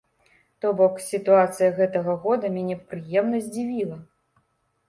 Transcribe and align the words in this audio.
То 0.63 0.71
бок, 0.79 0.95
сітуацыя 1.09 1.69
гэтага 1.81 2.15
года 2.23 2.45
мяне 2.57 2.79
прыемна 2.95 3.45
здзівіла. 3.49 3.97